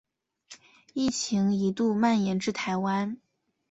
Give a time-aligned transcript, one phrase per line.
[0.95, 3.21] 疫情一度蔓延至台湾。